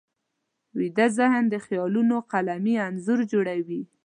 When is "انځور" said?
2.87-3.19